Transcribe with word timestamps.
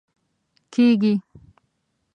کیږي 0.73 1.13